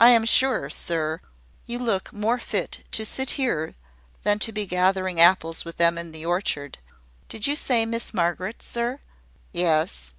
[0.00, 1.20] "I am sure, sir,
[1.64, 3.76] you look more fit to sit here
[4.24, 6.78] than to be gathering apples with them all in the orchard.
[7.28, 8.98] Did you say Miss Margaret, sir?"
[9.52, 10.12] "Yes."